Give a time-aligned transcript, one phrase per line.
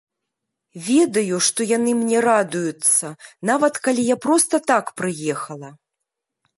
[0.87, 3.13] Ведаю, што яны мне радуюцца,
[3.53, 5.69] нават калі я проста так прыехала.